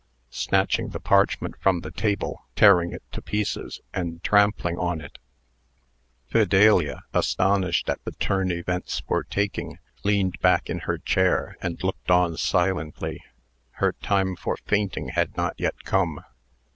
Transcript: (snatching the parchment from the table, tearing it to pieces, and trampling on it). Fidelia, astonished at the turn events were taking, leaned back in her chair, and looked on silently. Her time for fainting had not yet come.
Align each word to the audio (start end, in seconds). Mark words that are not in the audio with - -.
(snatching 0.31 0.89
the 0.89 0.99
parchment 0.99 1.53
from 1.59 1.81
the 1.81 1.91
table, 1.91 2.47
tearing 2.55 2.91
it 2.91 3.03
to 3.11 3.21
pieces, 3.21 3.81
and 3.93 4.23
trampling 4.23 4.75
on 4.79 4.99
it). 4.99 5.19
Fidelia, 6.27 7.03
astonished 7.13 7.87
at 7.87 8.03
the 8.03 8.11
turn 8.13 8.49
events 8.51 9.03
were 9.07 9.23
taking, 9.23 9.77
leaned 10.03 10.39
back 10.39 10.71
in 10.71 10.79
her 10.79 10.97
chair, 10.97 11.55
and 11.61 11.83
looked 11.83 12.09
on 12.09 12.35
silently. 12.35 13.21
Her 13.73 13.91
time 13.93 14.35
for 14.35 14.57
fainting 14.65 15.09
had 15.09 15.37
not 15.37 15.53
yet 15.59 15.83
come. 15.83 16.21